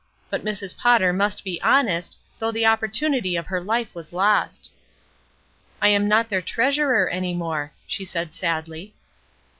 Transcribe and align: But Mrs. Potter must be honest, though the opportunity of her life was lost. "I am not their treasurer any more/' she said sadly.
But 0.31 0.43
Mrs. 0.43 0.75
Potter 0.75 1.13
must 1.13 1.43
be 1.43 1.61
honest, 1.61 2.17
though 2.39 2.51
the 2.51 2.65
opportunity 2.65 3.35
of 3.35 3.45
her 3.45 3.61
life 3.61 3.93
was 3.93 4.11
lost. 4.11 4.71
"I 5.79 5.89
am 5.89 6.07
not 6.07 6.27
their 6.27 6.41
treasurer 6.41 7.07
any 7.09 7.35
more/' 7.35 7.69
she 7.85 8.03
said 8.03 8.33
sadly. 8.33 8.95